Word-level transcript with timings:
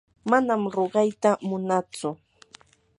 manam 0.29 0.61
ruqayta 0.75 1.31
munatsu. 1.47 2.09